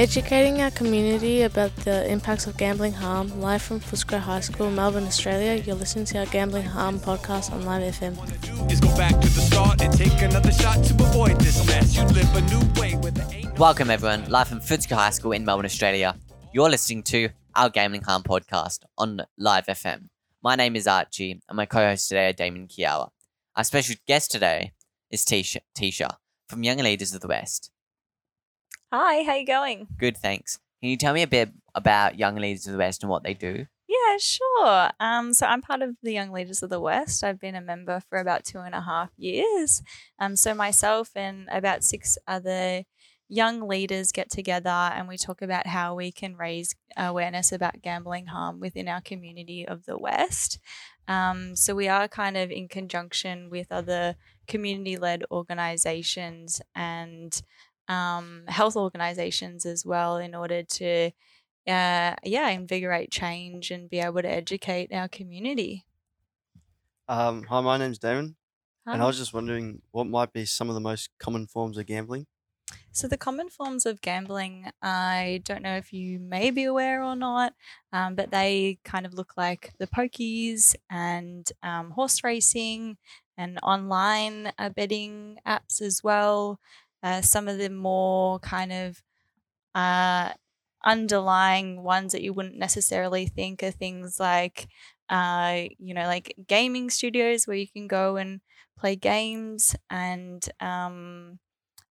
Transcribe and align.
Educating 0.00 0.62
our 0.62 0.70
community 0.70 1.42
about 1.42 1.76
the 1.84 2.10
impacts 2.10 2.46
of 2.46 2.56
gambling 2.56 2.94
harm, 2.94 3.38
live 3.38 3.60
from 3.60 3.80
Footscray 3.80 4.18
High 4.18 4.40
School, 4.40 4.70
Melbourne, 4.70 5.04
Australia. 5.04 5.62
You're 5.62 5.76
listening 5.76 6.06
to 6.06 6.20
our 6.20 6.24
Gambling 6.24 6.62
Harm 6.62 6.98
podcast 6.98 7.52
on 7.52 7.66
Live 7.66 7.82
FM. 7.82 8.72
is 8.72 8.80
go 8.80 8.88
back 8.96 9.12
to 9.20 9.28
the 9.28 9.40
start 9.42 9.82
and 9.82 9.92
take 9.92 10.22
another 10.22 10.52
shot 10.52 10.82
to 10.84 10.94
avoid 10.94 11.38
this 11.42 11.66
mess. 11.66 11.94
You 11.94 12.04
live 12.04 12.34
a 12.34 12.40
new 12.40 12.80
way 12.80 12.94
where 12.96 13.12
there 13.12 13.28
ain't 13.30 13.44
no 13.44 13.60
Welcome, 13.60 13.90
everyone, 13.90 14.24
live 14.30 14.48
from 14.48 14.60
Footscray 14.60 14.96
High 14.96 15.10
School 15.10 15.32
in 15.32 15.44
Melbourne, 15.44 15.66
Australia. 15.66 16.16
You're 16.54 16.70
listening 16.70 17.02
to 17.02 17.28
our 17.54 17.68
Gambling 17.68 18.04
Harm 18.04 18.22
podcast 18.22 18.78
on 18.96 19.20
Live 19.36 19.66
FM. 19.66 20.08
My 20.42 20.56
name 20.56 20.76
is 20.76 20.86
Archie, 20.86 21.42
and 21.46 21.56
my 21.56 21.66
co 21.66 21.86
hosts 21.86 22.08
today 22.08 22.30
are 22.30 22.32
Damon 22.32 22.68
Kiara. 22.68 23.10
Our 23.54 23.64
special 23.64 23.96
guest 24.08 24.30
today 24.30 24.72
is 25.10 25.26
Tisha, 25.26 25.58
Tisha 25.76 26.16
from 26.48 26.62
Young 26.62 26.78
Leaders 26.78 27.12
of 27.12 27.20
the 27.20 27.28
West. 27.28 27.70
Hi, 28.92 29.22
how 29.22 29.36
you 29.36 29.46
going? 29.46 29.86
Good, 29.98 30.16
thanks. 30.16 30.58
Can 30.80 30.90
you 30.90 30.96
tell 30.96 31.14
me 31.14 31.22
a 31.22 31.28
bit 31.28 31.52
about 31.76 32.18
Young 32.18 32.34
Leaders 32.34 32.66
of 32.66 32.72
the 32.72 32.78
West 32.78 33.04
and 33.04 33.10
what 33.10 33.22
they 33.22 33.34
do? 33.34 33.66
Yeah, 33.86 34.16
sure. 34.18 34.90
Um, 34.98 35.32
so 35.32 35.46
I'm 35.46 35.62
part 35.62 35.82
of 35.82 35.94
the 36.02 36.12
Young 36.12 36.32
Leaders 36.32 36.60
of 36.60 36.70
the 36.70 36.80
West. 36.80 37.22
I've 37.22 37.38
been 37.38 37.54
a 37.54 37.60
member 37.60 38.00
for 38.08 38.18
about 38.18 38.44
two 38.44 38.58
and 38.58 38.74
a 38.74 38.80
half 38.80 39.10
years. 39.16 39.80
Um, 40.18 40.34
so 40.34 40.54
myself 40.54 41.10
and 41.14 41.46
about 41.52 41.84
six 41.84 42.18
other 42.26 42.82
young 43.28 43.68
leaders 43.68 44.10
get 44.10 44.28
together 44.28 44.68
and 44.68 45.06
we 45.06 45.16
talk 45.16 45.40
about 45.40 45.68
how 45.68 45.94
we 45.94 46.10
can 46.10 46.36
raise 46.36 46.74
awareness 46.96 47.52
about 47.52 47.80
gambling 47.80 48.26
harm 48.26 48.58
within 48.58 48.88
our 48.88 49.00
community 49.00 49.64
of 49.64 49.84
the 49.86 49.96
West. 49.96 50.58
Um, 51.06 51.54
so 51.54 51.76
we 51.76 51.86
are 51.86 52.08
kind 52.08 52.36
of 52.36 52.50
in 52.50 52.66
conjunction 52.66 53.48
with 53.48 53.68
other 53.70 54.16
community-led 54.48 55.22
organizations 55.30 56.60
and 56.74 57.40
um, 57.90 58.44
health 58.48 58.76
organizations 58.76 59.66
as 59.66 59.86
well 59.86 60.18
in 60.18 60.34
order 60.34 60.62
to 60.64 61.12
uh, 61.68 62.14
yeah 62.24 62.48
invigorate 62.50 63.10
change 63.12 63.70
and 63.70 63.90
be 63.90 64.00
able 64.00 64.22
to 64.22 64.30
educate 64.30 64.92
our 64.92 65.08
community 65.08 65.86
Um, 67.08 67.42
hi, 67.44 67.60
my 67.60 67.76
name's 67.76 67.98
Damon, 67.98 68.36
and 68.92 69.02
I 69.02 69.06
was 69.06 69.18
just 69.18 69.34
wondering 69.34 69.82
what 69.90 70.06
might 70.06 70.32
be 70.32 70.44
some 70.46 70.68
of 70.68 70.74
the 70.74 70.80
most 70.80 71.10
common 71.18 71.46
forms 71.46 71.76
of 71.78 71.86
gambling. 71.86 72.26
So, 72.92 73.08
the 73.08 73.16
common 73.16 73.48
forms 73.48 73.86
of 73.86 74.00
gambling, 74.00 74.70
I 74.82 75.42
don't 75.44 75.62
know 75.62 75.76
if 75.76 75.92
you 75.92 76.18
may 76.18 76.50
be 76.50 76.64
aware 76.64 77.02
or 77.02 77.16
not, 77.16 77.54
um, 77.92 78.14
but 78.14 78.30
they 78.30 78.78
kind 78.84 79.06
of 79.06 79.14
look 79.14 79.34
like 79.36 79.72
the 79.78 79.86
pokies 79.86 80.74
and 80.88 81.50
um, 81.62 81.90
horse 81.92 82.22
racing 82.24 82.98
and 83.36 83.58
online 83.62 84.52
uh, 84.58 84.70
betting 84.70 85.38
apps 85.46 85.80
as 85.80 86.02
well. 86.02 86.60
Uh, 87.02 87.22
some 87.22 87.48
of 87.48 87.58
the 87.58 87.70
more 87.70 88.38
kind 88.40 88.72
of 88.72 89.02
uh, 89.74 90.32
underlying 90.84 91.82
ones 91.82 92.12
that 92.12 92.22
you 92.22 92.32
wouldn't 92.32 92.56
necessarily 92.56 93.26
think 93.26 93.62
are 93.62 93.70
things 93.70 94.18
like, 94.20 94.68
uh, 95.08 95.64
you 95.78 95.94
know, 95.94 96.06
like 96.06 96.34
gaming 96.46 96.90
studios 96.90 97.46
where 97.46 97.56
you 97.56 97.68
can 97.68 97.88
go 97.88 98.16
and 98.16 98.40
play 98.78 98.96
games 98.96 99.76
and 99.90 100.48
um, 100.60 101.38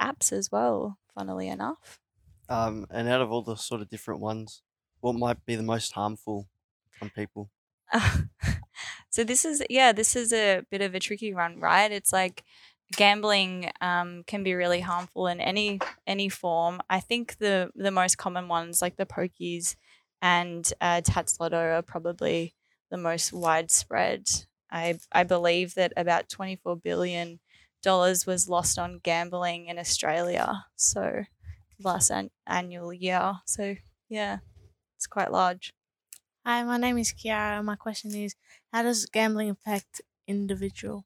apps 0.00 0.32
as 0.32 0.50
well, 0.52 0.98
funnily 1.14 1.48
enough. 1.48 2.00
Um, 2.48 2.86
and 2.90 3.08
out 3.08 3.20
of 3.20 3.30
all 3.30 3.42
the 3.42 3.54
sort 3.56 3.80
of 3.82 3.88
different 3.90 4.20
ones, 4.20 4.62
what 5.00 5.14
might 5.14 5.44
be 5.44 5.56
the 5.56 5.62
most 5.62 5.92
harmful 5.92 6.48
on 7.00 7.10
people? 7.10 7.50
so 9.10 9.24
this 9.24 9.44
is 9.44 9.62
yeah, 9.70 9.92
this 9.92 10.16
is 10.16 10.32
a 10.32 10.62
bit 10.70 10.80
of 10.82 10.94
a 10.94 11.00
tricky 11.00 11.34
one, 11.34 11.60
right? 11.60 11.90
It's 11.92 12.12
like 12.12 12.44
gambling 12.96 13.70
um, 13.80 14.24
can 14.24 14.42
be 14.44 14.54
really 14.54 14.80
harmful 14.80 15.26
in 15.26 15.40
any 15.40 15.80
any 16.06 16.28
form. 16.28 16.80
I 16.90 17.00
think 17.00 17.38
the 17.38 17.70
the 17.74 17.90
most 17.90 18.18
common 18.18 18.48
ones 18.48 18.82
like 18.82 18.96
the 18.96 19.06
pokies 19.06 19.76
and 20.22 20.70
uh, 20.80 21.00
Tattslotto 21.02 21.78
are 21.78 21.82
probably 21.82 22.54
the 22.90 22.96
most 22.96 23.32
widespread. 23.32 24.28
I 24.70 24.98
I 25.12 25.24
believe 25.24 25.74
that 25.74 25.92
about 25.96 26.28
twenty 26.28 26.56
four 26.56 26.76
billion 26.76 27.40
dollars 27.82 28.26
was 28.26 28.48
lost 28.48 28.78
on 28.78 28.98
gambling 29.00 29.66
in 29.66 29.78
Australia. 29.78 30.64
So 30.76 31.24
last 31.80 32.10
an- 32.10 32.30
annual 32.46 32.92
year. 32.92 33.34
So 33.46 33.76
yeah, 34.08 34.38
it's 34.96 35.06
quite 35.08 35.32
large. 35.32 35.74
Hi, 36.46 36.62
my 36.62 36.76
name 36.78 36.96
is 36.98 37.12
Kiara. 37.12 37.62
My 37.64 37.76
question 37.76 38.14
is 38.14 38.34
How 38.72 38.82
does 38.82 39.04
gambling 39.06 39.50
affect 39.50 40.00
individual? 40.26 41.04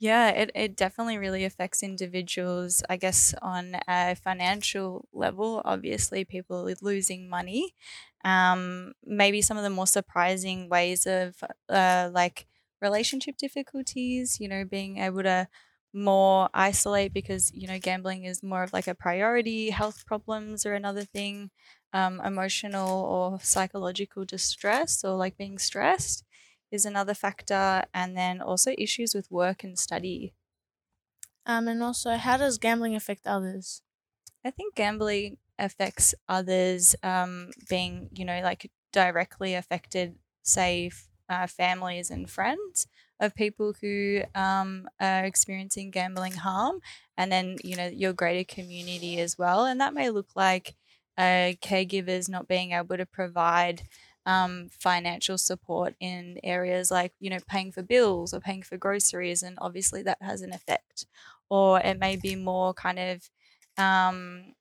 Yeah, 0.00 0.30
it, 0.30 0.50
it 0.54 0.76
definitely 0.76 1.18
really 1.18 1.44
affects 1.44 1.82
individuals, 1.82 2.82
I 2.88 2.96
guess, 2.96 3.34
on 3.42 3.76
a 3.88 4.14
financial 4.14 5.08
level. 5.12 5.60
Obviously, 5.64 6.24
people 6.24 6.70
losing 6.82 7.28
money. 7.28 7.74
Um, 8.24 8.92
maybe 9.04 9.42
some 9.42 9.56
of 9.56 9.64
the 9.64 9.70
more 9.70 9.86
surprising 9.88 10.68
ways 10.68 11.04
of 11.06 11.34
uh, 11.68 12.10
like 12.12 12.46
relationship 12.80 13.36
difficulties, 13.38 14.38
you 14.40 14.48
know, 14.48 14.64
being 14.64 14.98
able 14.98 15.22
to 15.24 15.48
more 15.92 16.48
isolate 16.54 17.12
because, 17.12 17.50
you 17.52 17.66
know, 17.66 17.78
gambling 17.80 18.24
is 18.24 18.42
more 18.42 18.62
of 18.62 18.72
like 18.72 18.86
a 18.86 18.94
priority, 18.94 19.70
health 19.70 20.06
problems 20.06 20.64
are 20.64 20.74
another 20.74 21.02
thing, 21.04 21.50
um, 21.92 22.20
emotional 22.20 23.04
or 23.04 23.40
psychological 23.40 24.24
distress 24.24 25.02
or 25.04 25.16
like 25.16 25.36
being 25.36 25.58
stressed 25.58 26.22
is 26.70 26.84
another 26.84 27.14
factor, 27.14 27.84
and 27.92 28.16
then 28.16 28.40
also 28.40 28.72
issues 28.76 29.14
with 29.14 29.30
work 29.30 29.64
and 29.64 29.78
study. 29.78 30.34
Um, 31.46 31.68
and 31.68 31.82
also, 31.82 32.16
how 32.16 32.36
does 32.36 32.58
gambling 32.58 32.94
affect 32.94 33.26
others? 33.26 33.82
I 34.44 34.50
think 34.50 34.74
gambling 34.74 35.38
affects 35.58 36.14
others 36.28 36.94
um, 37.02 37.50
being, 37.68 38.10
you 38.12 38.24
know, 38.24 38.40
like 38.42 38.70
directly 38.92 39.54
affected, 39.54 40.16
say, 40.42 40.90
uh, 41.28 41.46
families 41.46 42.10
and 42.10 42.28
friends 42.30 42.86
of 43.20 43.34
people 43.34 43.74
who 43.80 44.22
um, 44.34 44.88
are 45.00 45.24
experiencing 45.24 45.90
gambling 45.90 46.32
harm, 46.32 46.80
and 47.16 47.32
then, 47.32 47.56
you 47.64 47.76
know, 47.76 47.86
your 47.86 48.12
greater 48.12 48.44
community 48.44 49.18
as 49.18 49.36
well. 49.36 49.64
And 49.64 49.80
that 49.80 49.94
may 49.94 50.10
look 50.10 50.28
like 50.36 50.76
uh, 51.16 51.52
caregivers 51.60 52.28
not 52.28 52.46
being 52.46 52.72
able 52.72 52.96
to 52.96 53.06
provide 53.06 53.82
um, 54.28 54.68
financial 54.70 55.38
support 55.38 55.94
in 56.00 56.38
areas 56.44 56.90
like 56.90 57.12
you 57.18 57.30
know 57.30 57.38
paying 57.48 57.72
for 57.72 57.82
bills 57.82 58.34
or 58.34 58.40
paying 58.40 58.62
for 58.62 58.76
groceries 58.76 59.42
and 59.42 59.56
obviously 59.60 60.02
that 60.02 60.18
has 60.20 60.42
an 60.42 60.52
effect. 60.52 61.06
Or 61.50 61.80
it 61.80 61.98
may 61.98 62.16
be 62.16 62.36
more 62.36 62.74
kind 62.74 62.98
of 62.98 63.30
um, 63.82 64.54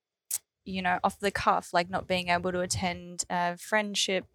you 0.63 0.81
know 0.81 1.00
off 1.03 1.19
the 1.19 1.31
cuff 1.31 1.73
like 1.73 1.89
not 1.89 2.07
being 2.07 2.29
able 2.29 2.53
to 2.53 2.61
attend 2.61 3.25
uh, 3.29 3.56
friendship 3.57 4.25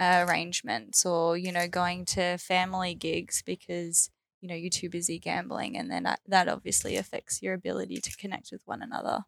uh, 0.00 0.24
arrangements 0.28 1.06
or 1.06 1.36
you 1.36 1.52
know 1.52 1.68
going 1.68 2.04
to 2.04 2.36
family 2.38 2.94
gigs 2.94 3.42
because 3.46 4.10
you 4.40 4.48
know 4.48 4.56
you're 4.56 4.70
too 4.70 4.88
busy 4.88 5.20
gambling 5.20 5.76
and 5.76 5.88
then 5.88 6.02
that, 6.02 6.18
that 6.26 6.48
obviously 6.48 6.96
affects 6.96 7.42
your 7.42 7.54
ability 7.54 7.98
to 7.98 8.16
connect 8.16 8.50
with 8.50 8.62
one 8.64 8.82
another. 8.82 9.20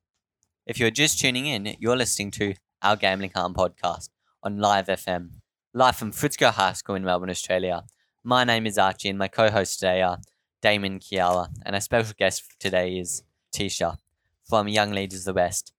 If 0.67 0.81
you're 0.81 0.91
just 0.91 1.21
tuning 1.21 1.47
in, 1.47 1.77
you're 1.79 1.97
listening 1.97 2.33
to 2.33 2.55
our 2.83 2.97
Gambling 2.97 3.33
Harm 3.35 3.55
podcast 3.55 4.09
on 4.43 4.59
Live 4.59 4.87
FM, 4.87 5.42
live 5.75 5.97
from 5.97 6.13
Footscray 6.13 6.53
High 6.53 6.75
School 6.75 6.97
in 6.97 7.05
Melbourne, 7.05 7.31
Australia. 7.31 7.85
My 8.23 8.45
name 8.45 8.67
is 8.67 8.77
Archie, 8.77 9.09
and 9.09 9.19
my 9.19 9.29
co 9.29 9.51
hosts 9.51 9.77
today 9.77 10.03
are 10.03 10.19
Damon 10.61 10.99
Kiara, 10.99 11.49
and 11.65 11.75
our 11.75 11.81
special 11.81 12.15
guest 12.19 12.43
for 12.43 12.61
today 12.61 12.99
is 12.99 13.23
Tisha 13.55 13.97
from 14.45 14.69
Young 14.69 14.91
Leaders 14.91 15.21
of 15.21 15.35
the 15.35 15.41
West. 15.41 15.73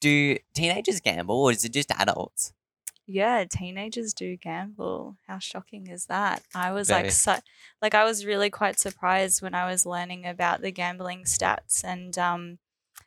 Do 0.00 0.38
teenagers 0.54 1.00
gamble, 1.00 1.42
or 1.42 1.50
is 1.50 1.64
it 1.64 1.72
just 1.72 1.90
adults? 1.90 2.52
Yeah, 3.04 3.44
teenagers 3.44 4.14
do 4.14 4.36
gamble. 4.36 5.16
How 5.26 5.40
shocking 5.40 5.88
is 5.88 6.06
that? 6.06 6.42
I 6.54 6.70
was 6.70 6.88
Very. 6.88 7.04
like, 7.04 7.12
so, 7.12 7.36
like 7.80 7.94
I 7.94 8.04
was 8.04 8.24
really 8.24 8.48
quite 8.48 8.78
surprised 8.78 9.42
when 9.42 9.54
I 9.54 9.68
was 9.68 9.84
learning 9.84 10.24
about 10.24 10.60
the 10.62 10.70
gambling 10.70 11.24
stats, 11.24 11.82
and 11.82 12.16
um, 12.16 12.58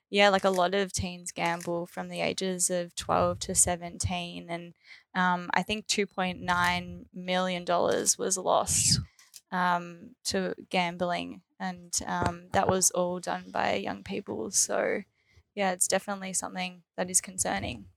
yeah, 0.09 0.27
like 0.29 0.43
a 0.43 0.49
lot 0.49 0.75
of 0.75 0.91
teens 0.91 1.31
gamble 1.31 1.85
from 1.85 2.09
the 2.09 2.19
ages 2.19 2.69
of 2.69 2.93
twelve 2.93 3.39
to 3.39 3.55
seventeen, 3.55 4.47
and 4.49 4.73
um, 5.15 5.49
I 5.53 5.63
think 5.63 5.87
two 5.87 6.05
point 6.07 6.41
nine 6.41 7.07
million 7.13 7.65
dollars 7.65 8.17
was 8.17 8.37
lost 8.37 8.99
um, 9.51 10.15
to 10.25 10.55
gambling, 10.69 11.41
and 11.59 11.97
um, 12.05 12.49
that 12.51 12.67
was 12.67 12.91
all 12.91 13.19
done 13.19 13.51
by 13.51 13.75
young 13.75 14.03
people. 14.03 14.51
So, 14.51 15.01
yeah, 15.55 15.71
it's 15.71 15.87
definitely 15.87 16.33
something 16.33 16.83
that 16.97 17.09
is 17.09 17.21
concerning. 17.21 17.87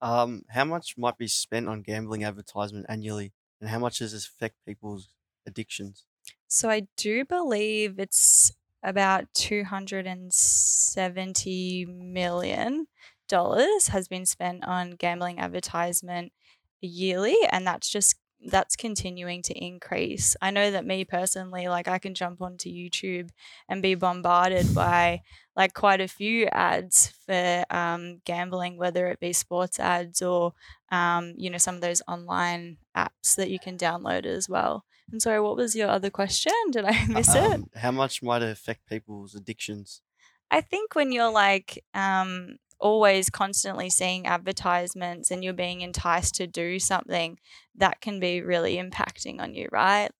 Um, 0.00 0.44
how 0.48 0.64
much 0.64 0.96
might 0.98 1.18
be 1.18 1.28
spent 1.28 1.68
on 1.68 1.82
gambling 1.82 2.24
advertisement 2.24 2.86
annually, 2.88 3.32
and 3.60 3.70
how 3.70 3.78
much 3.78 3.98
does 3.98 4.12
this 4.12 4.26
affect 4.26 4.64
people's 4.64 5.14
addictions? 5.46 6.06
So 6.46 6.68
I 6.70 6.88
do 6.96 7.24
believe 7.24 7.98
it's 7.98 8.52
about 8.82 9.32
two 9.34 9.64
hundred 9.64 10.06
and 10.06 10.32
seventy 10.32 11.84
million 11.84 12.86
dollars 13.28 13.88
has 13.88 14.08
been 14.08 14.26
spent 14.26 14.64
on 14.64 14.92
gambling 14.92 15.38
advertisement 15.38 16.32
yearly, 16.80 17.36
and 17.50 17.66
that's 17.66 17.88
just 17.88 18.16
that's 18.46 18.76
continuing 18.76 19.42
to 19.42 19.54
increase. 19.54 20.36
I 20.40 20.50
know 20.50 20.70
that 20.70 20.86
me 20.86 21.04
personally, 21.04 21.68
like 21.68 21.88
I 21.88 21.98
can 21.98 22.14
jump 22.14 22.40
onto 22.40 22.70
YouTube 22.70 23.30
and 23.68 23.82
be 23.82 23.94
bombarded 23.94 24.74
by 24.74 25.22
like 25.56 25.74
quite 25.74 26.00
a 26.00 26.08
few 26.08 26.46
ads 26.46 27.08
for 27.26 27.64
um, 27.70 28.20
gambling, 28.24 28.76
whether 28.76 29.08
it 29.08 29.18
be 29.20 29.32
sports 29.32 29.80
ads 29.80 30.22
or 30.22 30.52
um, 30.90 31.34
you 31.36 31.50
know 31.50 31.58
some 31.58 31.74
of 31.76 31.80
those 31.80 32.02
online 32.06 32.78
apps 32.96 33.34
that 33.36 33.50
you 33.50 33.58
can 33.58 33.76
download 33.76 34.24
as 34.24 34.48
well. 34.48 34.84
And 35.10 35.22
sorry, 35.22 35.40
what 35.40 35.56
was 35.56 35.74
your 35.74 35.88
other 35.88 36.10
question? 36.10 36.52
Did 36.70 36.84
I 36.84 37.06
miss 37.08 37.34
it? 37.34 37.42
Um, 37.42 37.70
how 37.74 37.90
much 37.90 38.22
might 38.22 38.42
it 38.42 38.50
affect 38.50 38.86
people's 38.86 39.34
addictions? 39.34 40.02
I 40.50 40.60
think 40.60 40.94
when 40.94 41.12
you're 41.12 41.30
like 41.30 41.84
um, 41.94 42.56
always 42.80 43.30
constantly 43.30 43.90
seeing 43.90 44.26
advertisements 44.26 45.30
and 45.30 45.42
you're 45.42 45.52
being 45.52 45.80
enticed 45.80 46.34
to 46.36 46.46
do 46.46 46.78
something, 46.78 47.38
that 47.74 48.00
can 48.00 48.20
be 48.20 48.42
really 48.42 48.76
impacting 48.76 49.40
on 49.40 49.54
you, 49.54 49.68
right? 49.72 50.10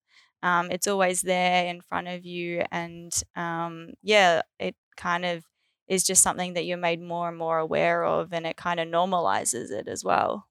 Um, 0.43 0.71
it's 0.71 0.87
always 0.87 1.23
there 1.23 1.67
in 1.67 1.81
front 1.81 2.09
of 2.09 2.25
you, 2.25 2.63
and 2.71 3.13
um, 3.35 3.95
yeah, 4.03 4.43
it 4.61 4.77
kind 4.97 5.25
of 5.25 5.45
is 5.89 6.05
just 6.05 6.23
something 6.23 6.55
that 6.55 6.65
you're 6.65 6.77
made 6.77 7.01
more 7.01 7.29
and 7.29 7.37
more 7.37 7.59
aware 7.59 8.05
of, 8.05 8.33
and 8.33 8.47
it 8.47 8.57
kind 8.57 8.79
of 8.79 8.87
normalizes 8.89 9.71
it 9.71 9.89
as 9.89 10.05
well. 10.05 10.47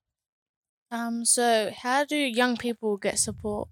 Um, 0.92 1.26
so 1.26 1.72
how 1.76 2.06
do 2.06 2.16
young 2.18 2.58
people 2.58 2.98
get 2.98 3.20
support? 3.20 3.70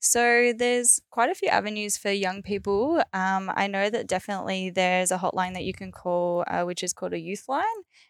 So 0.00 0.52
there's 0.56 1.00
quite 1.10 1.30
a 1.30 1.34
few 1.34 1.48
avenues 1.48 1.96
for 1.98 2.10
young 2.10 2.42
people. 2.42 3.02
Um, 3.12 3.50
I 3.54 3.66
know 3.66 3.90
that 3.90 4.06
definitely 4.06 4.70
there's 4.70 5.10
a 5.10 5.18
hotline 5.18 5.54
that 5.54 5.64
you 5.64 5.72
can 5.72 5.90
call, 5.90 6.44
uh, 6.46 6.62
which 6.62 6.82
is 6.82 6.92
called 6.92 7.12
a 7.12 7.18
youth 7.18 7.44
line, 7.48 7.64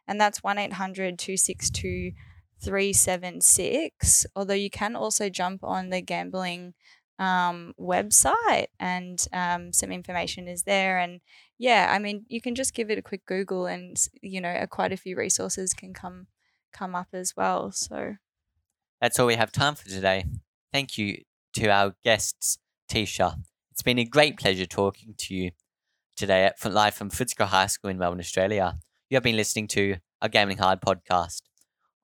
and 0.06 0.20
that's 0.20 0.43
1 0.43 0.58
800 0.58 1.19
262 1.19 2.12
376. 2.61 4.26
Although 4.37 4.55
you 4.55 4.70
can 4.70 4.96
also 4.96 5.29
jump 5.31 5.64
on 5.64 5.88
the 5.88 6.02
gambling 6.02 6.75
um, 7.19 7.75
website 7.81 8.67
and 8.79 9.26
um, 9.32 9.73
some 9.73 9.90
information 9.90 10.46
is 10.46 10.64
there. 10.64 10.99
And 10.99 11.20
yeah, 11.58 11.88
I 11.90 11.99
mean, 11.99 12.25
you 12.29 12.40
can 12.40 12.55
just 12.55 12.75
give 12.75 12.90
it 12.90 12.99
a 12.99 13.02
quick 13.02 13.25
Google 13.26 13.67
and, 13.67 13.96
you 14.23 14.40
know, 14.40 14.67
quite 14.70 14.93
a 14.93 14.96
few 14.96 15.17
resources 15.17 15.73
can 15.75 15.94
come 15.94 16.26
come 16.73 16.94
up 16.94 17.08
as 17.12 17.35
well. 17.37 17.73
So 17.73 18.17
That's 19.00 19.19
all 19.19 19.26
we 19.26 19.37
have 19.37 19.52
time 19.52 19.75
for 19.75 19.88
today. 19.88 20.25
Thank 20.73 20.99
you 20.99 21.23
to 21.55 21.69
our 21.69 21.95
guests, 22.05 22.59
Tisha. 22.91 23.37
It's 23.71 23.83
been 23.83 23.99
a 23.99 24.05
great 24.05 24.37
pleasure 24.39 24.67
talking 24.67 25.15
to 25.19 25.35
you 25.35 25.50
today 26.17 26.45
at, 26.45 26.65
live 26.65 26.95
from 26.95 27.11
Footscray 27.11 27.47
High 27.47 27.67
School 27.67 27.91
in 27.91 27.99
Melbourne, 27.99 28.21
Australia. 28.21 28.79
You 29.11 29.17
have 29.17 29.23
been 29.23 29.37
listening 29.37 29.69
to 29.69 29.97
a 30.21 30.29
Gambling 30.29 30.59
Harm 30.59 30.79
podcast. 30.79 31.43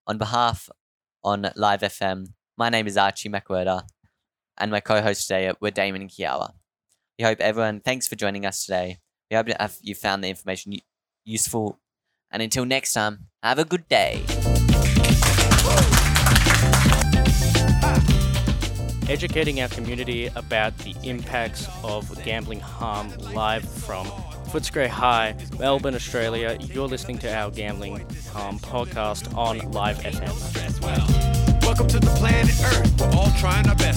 On 0.06 0.18
behalf 0.18 0.68
on 1.22 1.50
Live 1.56 1.80
FM, 1.80 2.28
my 2.56 2.68
name 2.68 2.86
is 2.86 2.96
Archie 2.96 3.28
McWhirter, 3.28 3.82
and 4.58 4.70
my 4.70 4.80
co-hosts 4.80 5.26
today 5.26 5.52
were 5.60 5.70
Damon 5.70 6.02
and 6.02 6.10
Kiara. 6.10 6.50
We 7.18 7.24
hope 7.24 7.40
everyone, 7.40 7.80
thanks 7.80 8.06
for 8.06 8.16
joining 8.16 8.46
us 8.46 8.64
today. 8.64 8.98
We 9.30 9.36
hope 9.36 9.48
you 9.82 9.94
found 9.94 10.22
the 10.22 10.28
information 10.28 10.74
useful. 11.24 11.80
And 12.30 12.42
until 12.42 12.64
next 12.64 12.92
time, 12.92 13.26
have 13.42 13.58
a 13.58 13.64
good 13.64 13.88
day. 13.88 14.22
Educating 19.08 19.60
our 19.60 19.68
community 19.68 20.30
about 20.34 20.76
the 20.78 20.94
impacts 21.02 21.68
of 21.82 22.22
gambling 22.24 22.60
harm 22.60 23.12
live 23.34 23.68
from 23.68 24.06
Footscray 24.48 24.88
High, 24.88 25.36
Melbourne, 25.58 25.94
Australia. 25.94 26.56
You're 26.60 26.88
listening 26.88 27.18
to 27.18 27.34
our 27.34 27.50
Gambling 27.50 28.06
Harm 28.32 28.58
podcast 28.58 29.36
on 29.36 29.58
Live 29.72 29.98
FM. 29.98 30.82
Welcome 31.62 31.88
to 31.88 32.00
the 32.00 32.06
planet 32.18 32.54
Earth. 32.64 33.00
We're 33.00 33.18
all 33.18 33.30
trying 33.38 33.68
our 33.68 33.74
best 33.76 33.93